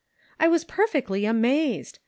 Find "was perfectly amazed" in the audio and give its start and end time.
0.47-1.99